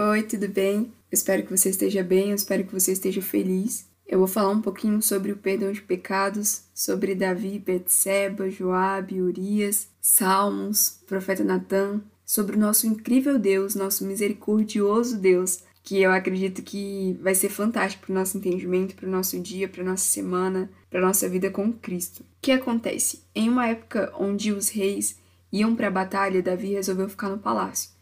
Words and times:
Oi, 0.00 0.22
tudo 0.22 0.46
bem? 0.46 0.76
Eu 0.76 0.92
espero 1.10 1.42
que 1.42 1.50
você 1.50 1.70
esteja 1.70 2.04
bem, 2.04 2.28
eu 2.28 2.36
espero 2.36 2.62
que 2.62 2.72
você 2.72 2.92
esteja 2.92 3.20
feliz. 3.20 3.90
Eu 4.06 4.20
vou 4.20 4.28
falar 4.28 4.50
um 4.50 4.62
pouquinho 4.62 5.02
sobre 5.02 5.32
o 5.32 5.36
perdão 5.36 5.72
de 5.72 5.82
pecados, 5.82 6.62
sobre 6.72 7.16
Davi, 7.16 7.58
Betseba, 7.58 8.48
Joabe, 8.48 9.20
Urias, 9.20 9.88
Salmos, 10.00 11.00
profeta 11.04 11.42
Natan, 11.42 12.00
sobre 12.24 12.54
o 12.54 12.58
nosso 12.60 12.86
incrível 12.86 13.40
Deus, 13.40 13.74
nosso 13.74 14.06
misericordioso 14.06 15.18
Deus, 15.18 15.64
que 15.82 16.00
eu 16.00 16.12
acredito 16.12 16.62
que 16.62 17.18
vai 17.20 17.34
ser 17.34 17.48
fantástico 17.48 18.06
para 18.06 18.12
o 18.12 18.14
nosso 18.14 18.38
entendimento, 18.38 18.94
para 18.94 19.08
o 19.08 19.10
nosso 19.10 19.36
dia, 19.40 19.66
para 19.66 19.82
nossa 19.82 20.04
semana, 20.04 20.70
para 20.88 21.00
nossa 21.00 21.28
vida 21.28 21.50
com 21.50 21.72
Cristo. 21.72 22.20
O 22.20 22.24
que 22.40 22.52
acontece? 22.52 23.24
Em 23.34 23.48
uma 23.48 23.66
época 23.66 24.12
onde 24.16 24.52
os 24.52 24.68
reis 24.68 25.18
iam 25.50 25.74
para 25.74 25.88
a 25.88 25.90
batalha, 25.90 26.40
Davi 26.40 26.74
resolveu 26.74 27.08
ficar 27.08 27.30
no 27.30 27.38
palácio. 27.38 27.97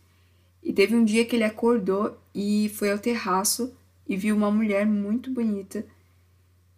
E 0.66 0.72
teve 0.72 0.96
um 0.96 1.04
dia 1.04 1.24
que 1.24 1.36
ele 1.36 1.44
acordou 1.44 2.18
e 2.34 2.68
foi 2.74 2.90
ao 2.90 2.98
terraço 2.98 3.72
e 4.04 4.16
viu 4.16 4.34
uma 4.34 4.50
mulher 4.50 4.84
muito 4.84 5.30
bonita. 5.30 5.86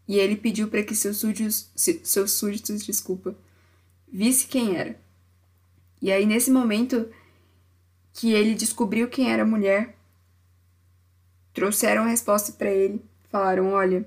E 0.06 0.18
ele 0.18 0.36
pediu 0.36 0.68
para 0.68 0.82
que 0.82 0.94
seus 0.94 1.16
súditos, 1.16 1.70
seus 1.74 2.32
súditos, 2.32 2.84
desculpa, 2.84 3.34
visse 4.06 4.46
quem 4.46 4.76
era. 4.76 5.00
E 6.02 6.12
aí 6.12 6.26
nesse 6.26 6.50
momento 6.50 7.08
que 8.12 8.30
ele 8.30 8.54
descobriu 8.54 9.08
quem 9.08 9.32
era 9.32 9.42
a 9.42 9.46
mulher, 9.46 9.96
trouxeram 11.54 12.02
a 12.02 12.08
resposta 12.08 12.52
para 12.52 12.70
ele, 12.70 13.02
falaram: 13.30 13.72
"Olha, 13.72 14.06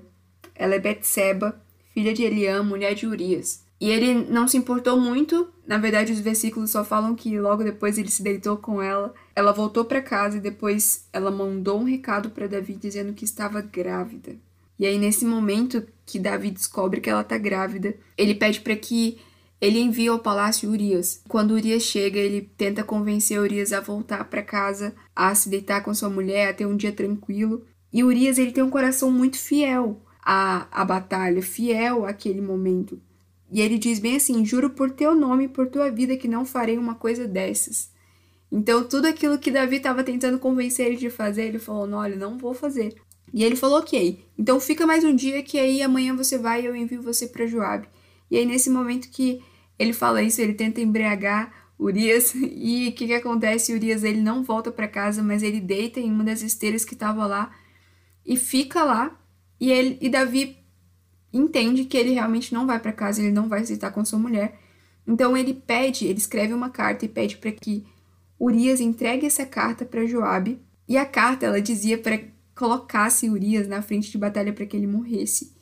ela 0.54 0.76
é 0.76 0.78
Betseba, 0.78 1.60
filha 1.92 2.14
de 2.14 2.22
Eliam, 2.22 2.62
mulher 2.62 2.94
de 2.94 3.04
Urias. 3.04 3.61
E 3.82 3.90
ele 3.90 4.14
não 4.14 4.46
se 4.46 4.56
importou 4.56 4.96
muito. 4.96 5.52
Na 5.66 5.76
verdade, 5.76 6.12
os 6.12 6.20
versículos 6.20 6.70
só 6.70 6.84
falam 6.84 7.16
que 7.16 7.36
logo 7.36 7.64
depois 7.64 7.98
ele 7.98 8.10
se 8.10 8.22
deitou 8.22 8.56
com 8.56 8.80
ela. 8.80 9.12
Ela 9.34 9.50
voltou 9.50 9.84
para 9.84 10.00
casa 10.00 10.36
e 10.36 10.40
depois 10.40 11.08
ela 11.12 11.32
mandou 11.32 11.80
um 11.80 11.84
recado 11.84 12.30
para 12.30 12.46
Davi 12.46 12.76
dizendo 12.76 13.12
que 13.12 13.24
estava 13.24 13.60
grávida. 13.60 14.36
E 14.78 14.86
aí 14.86 14.96
nesse 14.96 15.24
momento 15.24 15.84
que 16.06 16.20
Davi 16.20 16.52
descobre 16.52 17.00
que 17.00 17.10
ela 17.10 17.24
tá 17.24 17.36
grávida, 17.36 17.96
ele 18.16 18.36
pede 18.36 18.60
para 18.60 18.76
que 18.76 19.18
ele 19.60 19.80
envie 19.80 20.06
ao 20.06 20.20
palácio 20.20 20.70
Urias. 20.70 21.20
Quando 21.26 21.50
Urias 21.50 21.82
chega, 21.82 22.20
ele 22.20 22.42
tenta 22.56 22.84
convencer 22.84 23.40
Urias 23.40 23.72
a 23.72 23.80
voltar 23.80 24.30
para 24.30 24.44
casa, 24.44 24.94
a 25.14 25.34
se 25.34 25.48
deitar 25.48 25.82
com 25.82 25.92
sua 25.92 26.08
mulher, 26.08 26.50
a 26.50 26.54
ter 26.54 26.66
um 26.66 26.76
dia 26.76 26.92
tranquilo. 26.92 27.64
E 27.92 28.04
Urias 28.04 28.38
ele 28.38 28.52
tem 28.52 28.62
um 28.62 28.70
coração 28.70 29.10
muito 29.10 29.36
fiel 29.36 30.00
à, 30.24 30.68
à 30.70 30.84
batalha, 30.84 31.42
fiel 31.42 32.06
àquele 32.06 32.40
momento. 32.40 33.02
E 33.52 33.60
ele 33.60 33.76
diz 33.76 33.98
bem 33.98 34.16
assim: 34.16 34.44
Juro 34.46 34.70
por 34.70 34.90
teu 34.90 35.14
nome 35.14 35.44
e 35.44 35.48
por 35.48 35.68
tua 35.68 35.90
vida 35.90 36.16
que 36.16 36.26
não 36.26 36.46
farei 36.46 36.78
uma 36.78 36.94
coisa 36.94 37.28
dessas. 37.28 37.92
Então, 38.50 38.82
tudo 38.82 39.06
aquilo 39.06 39.38
que 39.38 39.50
Davi 39.50 39.76
estava 39.76 40.02
tentando 40.02 40.38
convencer 40.38 40.86
ele 40.86 40.96
de 40.96 41.10
fazer, 41.10 41.44
ele 41.44 41.58
falou: 41.58 41.86
Não, 41.86 41.98
olha, 41.98 42.16
não 42.16 42.38
vou 42.38 42.54
fazer. 42.54 42.94
E 43.32 43.44
ele 43.44 43.54
falou: 43.54 43.80
Ok, 43.80 44.24
então 44.38 44.58
fica 44.58 44.86
mais 44.86 45.04
um 45.04 45.14
dia 45.14 45.42
que 45.42 45.58
aí 45.58 45.82
amanhã 45.82 46.16
você 46.16 46.38
vai 46.38 46.62
e 46.62 46.66
eu 46.66 46.74
envio 46.74 47.02
você 47.02 47.26
para 47.26 47.46
Joabe. 47.46 47.86
E 48.30 48.38
aí, 48.38 48.46
nesse 48.46 48.70
momento 48.70 49.10
que 49.10 49.42
ele 49.78 49.92
fala 49.92 50.22
isso, 50.22 50.40
ele 50.40 50.54
tenta 50.54 50.80
embriagar 50.80 51.52
Urias. 51.78 52.34
E 52.34 52.88
o 52.88 52.92
que, 52.92 53.06
que 53.06 53.14
acontece? 53.14 53.74
Urias 53.74 54.02
ele 54.02 54.22
não 54.22 54.42
volta 54.42 54.72
para 54.72 54.88
casa, 54.88 55.22
mas 55.22 55.42
ele 55.42 55.60
deita 55.60 56.00
em 56.00 56.10
uma 56.10 56.24
das 56.24 56.40
esteiras 56.40 56.86
que 56.86 56.94
estava 56.94 57.26
lá 57.26 57.54
e 58.24 58.36
fica 58.36 58.82
lá. 58.82 59.18
E, 59.60 59.70
ele, 59.70 59.98
e 60.00 60.08
Davi 60.08 60.61
entende 61.32 61.84
que 61.84 61.96
ele 61.96 62.10
realmente 62.10 62.52
não 62.52 62.66
vai 62.66 62.78
para 62.78 62.92
casa, 62.92 63.20
ele 63.20 63.32
não 63.32 63.48
vai 63.48 63.62
aceitar 63.62 63.90
com 63.90 64.04
sua 64.04 64.18
mulher. 64.18 64.58
Então 65.06 65.36
ele 65.36 65.54
pede, 65.54 66.06
ele 66.06 66.18
escreve 66.18 66.52
uma 66.52 66.70
carta 66.70 67.04
e 67.04 67.08
pede 67.08 67.36
para 67.36 67.52
que 67.52 67.84
Urias 68.38 68.80
entregue 68.80 69.26
essa 69.26 69.46
carta 69.46 69.84
para 69.84 70.06
Joabe. 70.06 70.60
E 70.88 70.96
a 70.96 71.06
carta 71.06 71.46
ela 71.46 71.60
dizia 71.60 71.96
para 71.96 72.20
colocasse 72.54 73.30
Urias 73.30 73.66
na 73.66 73.82
frente 73.82 74.10
de 74.10 74.18
batalha 74.18 74.52
para 74.52 74.66
que 74.66 74.76
ele 74.76 74.86
morresse. 74.86 75.52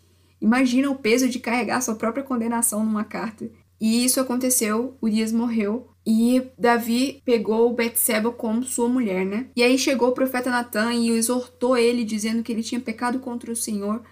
Imagina 0.40 0.90
o 0.90 0.96
peso 0.96 1.28
de 1.28 1.38
carregar 1.38 1.80
sua 1.80 1.94
própria 1.94 2.24
condenação 2.24 2.84
numa 2.84 3.04
carta. 3.04 3.50
E 3.80 4.04
isso 4.04 4.20
aconteceu, 4.20 4.96
Urias 5.00 5.32
morreu 5.32 5.88
e 6.06 6.42
Davi 6.58 7.22
pegou 7.24 7.72
Betseba 7.74 8.30
como 8.30 8.62
sua 8.62 8.88
mulher, 8.88 9.24
né? 9.24 9.46
E 9.54 9.62
aí 9.62 9.78
chegou 9.78 10.08
o 10.08 10.14
profeta 10.14 10.50
Natan 10.50 10.92
e 10.94 11.10
exortou 11.10 11.76
ele 11.76 12.04
dizendo 12.04 12.42
que 12.42 12.52
ele 12.52 12.62
tinha 12.62 12.80
pecado 12.80 13.20
contra 13.20 13.52
o 13.52 13.56
Senhor 13.56 14.02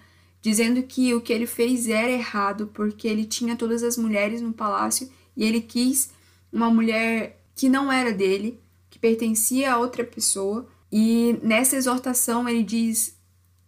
dizendo 0.41 0.81
que 0.83 1.13
o 1.13 1.21
que 1.21 1.33
ele 1.33 1.45
fez 1.45 1.87
era 1.87 2.09
errado 2.09 2.67
porque 2.73 3.07
ele 3.07 3.25
tinha 3.25 3.55
todas 3.55 3.83
as 3.83 3.97
mulheres 3.97 4.41
no 4.41 4.53
palácio 4.53 5.09
e 5.35 5.43
ele 5.43 5.61
quis 5.61 6.11
uma 6.51 6.69
mulher 6.69 7.41
que 7.55 7.69
não 7.69 7.91
era 7.91 8.11
dele, 8.11 8.59
que 8.89 8.97
pertencia 8.97 9.73
a 9.73 9.77
outra 9.77 10.03
pessoa. 10.03 10.67
E 10.91 11.37
nessa 11.43 11.75
exortação 11.75 12.47
ele 12.47 12.63
diz: 12.63 13.17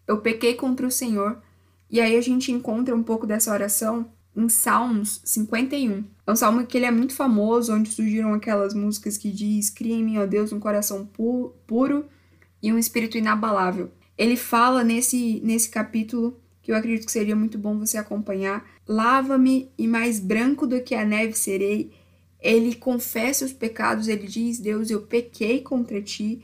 Eu 0.07 0.19
pequei 0.19 0.53
contra 0.55 0.87
o 0.87 0.91
Senhor. 0.91 1.41
E 1.89 1.99
aí 1.99 2.15
a 2.15 2.21
gente 2.21 2.51
encontra 2.51 2.95
um 2.95 3.03
pouco 3.03 3.27
dessa 3.27 3.51
oração 3.51 4.09
em 4.35 4.47
Salmos 4.47 5.21
51. 5.25 6.05
É 6.25 6.31
um 6.31 6.35
salmo 6.35 6.65
que 6.65 6.77
ele 6.77 6.85
é 6.85 6.91
muito 6.91 7.13
famoso, 7.13 7.73
onde 7.73 7.91
surgiram 7.91 8.33
aquelas 8.33 8.73
músicas 8.73 9.17
que 9.17 9.29
diz: 9.29 9.69
Cria 9.69 9.95
em 9.95 10.03
mim, 10.03 10.17
ó 10.17 10.25
Deus, 10.25 10.53
um 10.53 10.59
coração 10.59 11.05
pu 11.05 11.53
puro 11.67 12.05
e 12.61 12.71
um 12.71 12.77
espírito 12.77 13.17
inabalável. 13.17 13.91
Ele 14.17 14.37
fala 14.37 14.83
nesse, 14.83 15.41
nesse 15.43 15.69
capítulo 15.69 16.39
eu 16.73 16.77
acredito 16.77 17.05
que 17.05 17.11
seria 17.11 17.35
muito 17.35 17.57
bom 17.57 17.77
você 17.77 17.97
acompanhar. 17.97 18.65
Lava-me 18.87 19.71
e 19.77 19.87
mais 19.87 20.19
branco 20.19 20.65
do 20.65 20.81
que 20.81 20.95
a 20.95 21.05
neve 21.05 21.33
serei. 21.33 21.91
Ele 22.39 22.75
confessa 22.75 23.45
os 23.45 23.53
pecados, 23.53 24.07
ele 24.07 24.27
diz: 24.27 24.59
Deus, 24.59 24.89
eu 24.89 25.01
pequei 25.01 25.61
contra 25.61 26.01
ti, 26.01 26.43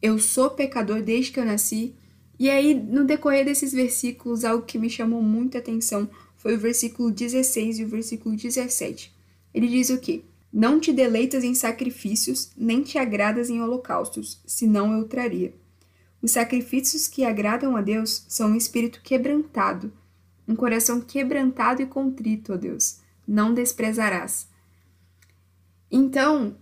eu 0.00 0.18
sou 0.18 0.50
pecador 0.50 1.02
desde 1.02 1.32
que 1.32 1.40
eu 1.40 1.44
nasci. 1.44 1.94
E 2.38 2.48
aí, 2.48 2.72
no 2.72 3.04
decorrer 3.04 3.44
desses 3.44 3.72
versículos, 3.72 4.44
algo 4.44 4.64
que 4.64 4.78
me 4.78 4.88
chamou 4.88 5.20
muita 5.22 5.58
atenção 5.58 6.08
foi 6.36 6.54
o 6.54 6.58
versículo 6.58 7.10
16 7.10 7.80
e 7.80 7.84
o 7.84 7.88
versículo 7.88 8.36
17. 8.36 9.12
Ele 9.52 9.66
diz 9.66 9.90
o 9.90 9.98
quê? 9.98 10.22
Não 10.52 10.80
te 10.80 10.92
deleitas 10.92 11.44
em 11.44 11.54
sacrifícios, 11.54 12.52
nem 12.56 12.82
te 12.82 12.96
agradas 12.96 13.50
em 13.50 13.60
holocaustos, 13.60 14.40
senão 14.46 14.96
eu 14.96 15.04
traria. 15.04 15.52
Os 16.20 16.32
sacrifícios 16.32 17.06
que 17.06 17.24
agradam 17.24 17.76
a 17.76 17.80
Deus 17.80 18.24
são 18.28 18.50
um 18.50 18.56
espírito 18.56 19.00
quebrantado, 19.02 19.92
um 20.46 20.56
coração 20.56 21.00
quebrantado 21.00 21.80
e 21.82 21.86
contrito, 21.86 22.54
ó 22.54 22.56
Deus, 22.56 23.00
não 23.26 23.54
desprezarás. 23.54 24.48
Então, 25.90 26.56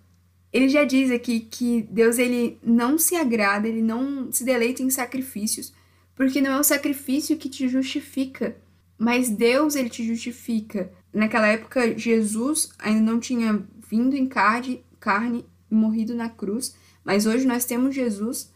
ele 0.53 0.69
já 0.69 0.85
diz 0.85 1.11
aqui 1.11 1.41
que 1.41 1.83
Deus 1.91 2.19
ele 2.19 2.59
não 2.63 2.99
se 2.99 3.17
agrada, 3.17 3.67
ele 3.67 3.83
não 3.83 4.31
se 4.31 4.45
deleita 4.45 4.83
em 4.83 4.91
sacrifícios, 4.91 5.73
porque 6.15 6.41
não 6.41 6.53
é 6.53 6.61
o 6.61 6.65
sacrifício 6.65 7.37
que 7.37 7.49
te 7.49 7.69
justifica, 7.69 8.57
mas 8.99 9.29
Deus 9.29 9.75
ele 9.75 9.91
te 9.91 10.05
justifica. 10.05 10.91
Naquela 11.13 11.47
época, 11.49 11.99
Jesus 11.99 12.71
ainda 12.79 13.01
não 13.01 13.21
tinha 13.21 13.63
vindo 13.89 14.17
em 14.17 14.27
carne, 14.27 14.85
carne 14.99 15.45
morrido 15.71 16.15
na 16.15 16.29
cruz, 16.29 16.75
mas 17.05 17.27
hoje 17.27 17.47
nós 17.47 17.65
temos 17.65 17.95
Jesus 17.95 18.51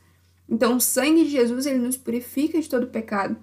então, 0.51 0.77
o 0.77 0.81
sangue 0.81 1.25
de 1.25 1.31
Jesus, 1.31 1.65
ele 1.65 1.79
nos 1.79 1.97
purifica 1.97 2.61
de 2.61 2.69
todo 2.69 2.89
pecado. 2.89 3.37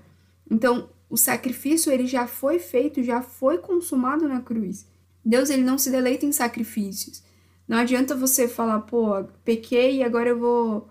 Então, 0.51 0.90
o 1.09 1.16
sacrifício, 1.16 1.90
ele 1.90 2.06
já 2.06 2.28
foi 2.28 2.59
feito, 2.59 3.01
já 3.01 3.22
foi 3.22 3.59
consumado 3.59 4.28
na 4.28 4.41
cruz. 4.41 4.85
Deus, 5.23 5.50
ele 5.50 5.63
não 5.63 5.78
se 5.78 5.90
deleita 5.90 6.25
em 6.25 6.34
sacrifícios. 6.34 7.23
Não 7.66 7.78
adianta 7.78 8.16
você 8.16 8.47
falar, 8.47 8.81
pô, 8.81 9.23
pequei 9.45 9.97
e 9.97 10.03
agora 10.03 10.29
eu 10.29 10.38
vou, 10.38 10.90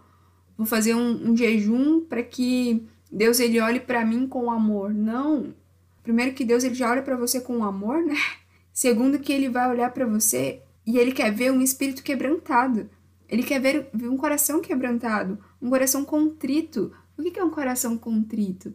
vou 0.56 0.66
fazer 0.66 0.94
um, 0.94 1.30
um 1.30 1.36
jejum 1.36 2.00
para 2.00 2.22
que 2.22 2.86
Deus, 3.12 3.38
ele 3.38 3.60
olhe 3.60 3.80
para 3.80 4.04
mim 4.04 4.26
com 4.26 4.50
amor. 4.50 4.92
Não. 4.92 5.54
Primeiro 6.02 6.32
que 6.34 6.44
Deus, 6.44 6.64
ele 6.64 6.74
já 6.74 6.90
olha 6.90 7.02
para 7.02 7.16
você 7.16 7.40
com 7.40 7.62
amor, 7.62 8.02
né? 8.02 8.16
Segundo 8.72 9.18
que 9.18 9.32
ele 9.32 9.48
vai 9.48 9.68
olhar 9.68 9.92
para 9.92 10.06
você 10.06 10.62
e 10.86 10.98
ele 10.98 11.12
quer 11.12 11.32
ver 11.32 11.50
um 11.52 11.60
espírito 11.60 12.02
quebrantado. 12.02 12.88
Ele 13.28 13.42
quer 13.42 13.60
ver, 13.60 13.88
um 13.94 14.16
coração 14.16 14.60
quebrantado, 14.60 15.38
um 15.60 15.68
coração 15.68 16.04
contrito. 16.04 16.92
O 17.18 17.22
que 17.22 17.38
é 17.38 17.44
um 17.44 17.50
coração 17.50 17.96
contrito? 17.98 18.74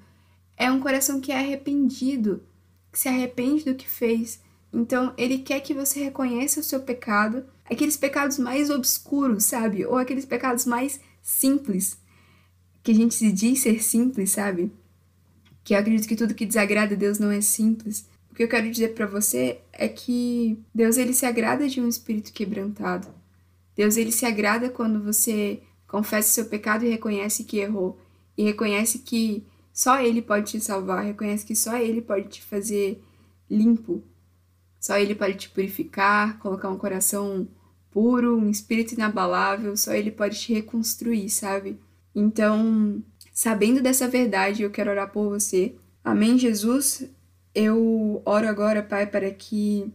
É 0.58 0.70
um 0.72 0.80
coração 0.80 1.22
que 1.22 1.32
é 1.32 1.38
arrependido, 1.38 2.44
que 2.92 3.00
se 3.00 3.08
arrepende 3.08 3.66
do 3.66 3.76
que 3.76 3.88
fez. 3.88 4.42
Então, 4.74 5.14
ele 5.18 5.40
quer 5.40 5.60
que 5.62 5.74
você 5.74 6.04
reconheça 6.04 6.60
o 6.60 6.64
seu 6.64 6.82
pecado, 6.82 7.46
aqueles 7.66 7.98
pecados 7.98 8.38
mais 8.38 8.70
obscuros, 8.70 9.46
sabe? 9.46 9.86
Ou 9.86 9.98
aqueles 9.98 10.26
pecados 10.26 10.66
mais 10.66 11.00
simples, 11.22 11.98
que 12.84 12.92
a 12.92 12.96
gente 12.96 13.14
se 13.14 13.32
diz 13.32 13.60
ser 13.60 13.82
simples, 13.84 14.32
sabe? 14.32 14.72
Que 15.64 15.74
eu 15.74 15.80
acredito 15.80 16.08
que 16.08 16.16
tudo 16.16 16.34
que 16.34 16.46
desagrada 16.46 16.96
a 16.96 16.98
Deus 16.98 17.20
não 17.20 17.32
é 17.32 17.42
simples. 17.42 18.08
O 18.32 18.34
que 18.34 18.44
eu 18.44 18.48
quero 18.48 18.70
dizer 18.72 18.94
para 18.94 19.06
você 19.06 19.60
é 19.74 19.88
que 19.88 20.58
Deus 20.74 20.98
ele 20.98 21.14
se 21.14 21.26
agrada 21.26 21.68
de 21.68 21.82
um 21.82 21.88
espírito 21.88 22.32
quebrantado. 22.32 23.21
Deus 23.76 23.98
ele 23.98 24.12
se 24.12 24.26
agrada 24.26 24.70
quando 24.70 25.02
você 25.02 25.62
confessa 25.88 26.30
seu 26.30 26.46
pecado 26.46 26.86
e 26.86 26.90
reconhece 26.90 27.44
que 27.44 27.58
errou 27.58 28.00
e 28.38 28.44
reconhece 28.44 29.00
que 29.00 29.46
só 29.74 30.02
ele 30.02 30.22
pode 30.22 30.52
te 30.52 30.60
salvar, 30.60 31.04
reconhece 31.04 31.46
que 31.46 31.56
só 31.56 31.78
ele 31.78 32.02
pode 32.02 32.28
te 32.28 32.42
fazer 32.42 33.02
limpo. 33.50 34.04
Só 34.80 34.98
ele 34.98 35.14
pode 35.14 35.36
te 35.36 35.50
purificar, 35.50 36.40
colocar 36.40 36.70
um 36.70 36.78
coração 36.78 37.48
puro, 37.92 38.38
um 38.38 38.50
espírito 38.50 38.94
inabalável, 38.94 39.76
só 39.78 39.94
ele 39.94 40.12
pode 40.12 40.40
te 40.40 40.54
reconstruir, 40.54 41.30
sabe? 41.30 41.80
Então, 42.16 43.04
sabendo 43.32 43.82
dessa 43.82 44.08
verdade, 44.08 44.64
eu 44.64 44.72
quero 44.72 44.90
orar 44.90 45.12
por 45.12 45.30
você. 45.30 45.76
Amém, 46.04 46.38
Jesus? 46.38 47.06
Eu 47.54 48.22
oro 48.26 48.48
agora, 48.48 48.82
Pai, 48.82 49.06
para 49.06 49.30
que 49.30 49.94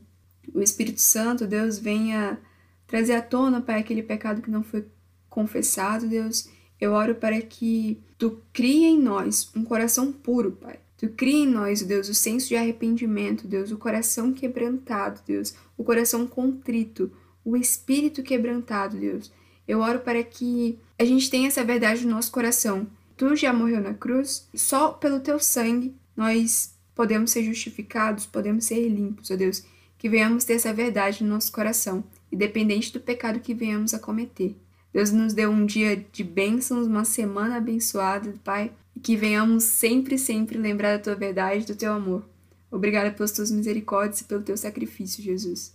o 0.55 0.61
Espírito 0.61 1.01
Santo, 1.01 1.47
Deus, 1.47 1.79
venha 1.79 2.39
trazer 2.87 3.15
à 3.15 3.23
tona, 3.23 3.61
Pai, 3.61 3.81
aquele 3.81 4.03
pecado 4.03 4.43
que 4.43 4.51
não 4.51 4.63
foi 4.63 4.87
confessado, 5.29 6.09
Deus. 6.09 6.49
Eu 6.81 6.93
oro 6.93 7.15
para 7.15 7.41
que 7.41 8.01
tu 8.19 8.41
crie 8.53 8.85
em 8.85 9.01
nós 9.01 9.51
um 9.55 9.65
coração 9.65 10.13
puro, 10.13 10.53
Pai. 10.53 10.79
Tu 10.97 11.09
cria 11.11 11.45
em 11.45 11.47
nós, 11.47 11.83
Deus, 11.83 12.09
o 12.09 12.15
senso 12.15 12.49
de 12.49 12.57
arrependimento, 12.57 13.47
Deus, 13.47 13.71
o 13.71 13.77
coração 13.77 14.33
quebrantado, 14.33 15.21
Deus, 15.27 15.55
o 15.77 15.85
coração 15.85 16.27
contrito, 16.27 17.13
o 17.45 17.57
espírito 17.57 18.23
quebrantado, 18.23 18.97
Deus. 18.97 19.31
Eu 19.69 19.81
oro 19.81 20.01
para 20.01 20.23
que 20.23 20.79
a 20.99 21.05
gente 21.05 21.29
tenha 21.29 21.49
essa 21.49 21.65
verdade 21.65 22.07
no 22.07 22.15
nosso 22.15 22.31
coração. 22.31 22.87
Tu 23.17 23.37
já 23.37 23.53
morreu 23.53 23.81
na 23.81 23.93
cruz, 23.93 24.49
só 24.55 24.91
pelo 24.93 25.21
teu 25.21 25.39
sangue 25.39 25.95
nós 26.17 26.75
podemos 26.95 27.31
ser 27.31 27.43
justificados, 27.45 28.25
podemos 28.25 28.65
ser 28.65 28.89
limpos, 28.89 29.31
ó 29.31 29.37
Deus. 29.37 29.65
Que 29.99 30.09
venhamos 30.09 30.45
ter 30.45 30.55
essa 30.55 30.73
verdade 30.73 31.23
no 31.23 31.31
nosso 31.31 31.53
coração, 31.53 32.05
independente 32.33 32.93
do 32.93 33.01
pecado 33.01 33.41
que 33.41 33.55
venhamos 33.55 33.95
a 33.95 33.99
cometer. 33.99 34.57
Deus 34.93 35.13
nos 35.13 35.35
deu 35.35 35.51
um 35.51 35.67
dia 35.67 36.05
de 36.11 36.25
bênçãos, 36.25 36.87
uma 36.87 37.05
semana 37.05 37.57
abençoada, 37.57 38.35
Pai, 38.43 38.73
e 38.95 39.01
que 39.01 39.15
venhamos 39.15 39.65
sempre, 39.65 40.19
sempre 40.19 40.57
lembrar 40.57 40.97
da 40.97 41.03
tua 41.03 41.15
verdade, 41.15 41.67
do 41.67 41.77
teu 41.77 41.93
amor. 41.93 42.25
Obrigada 42.71 43.11
pelas 43.11 43.33
tuas 43.33 43.51
misericórdias 43.51 44.23
e 44.23 44.25
pelo 44.25 44.43
teu 44.43 44.57
sacrifício, 44.57 45.23
Jesus. 45.23 45.75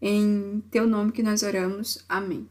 Em 0.00 0.62
teu 0.70 0.86
nome 0.86 1.12
que 1.12 1.22
nós 1.22 1.42
oramos. 1.42 2.04
Amém. 2.08 2.42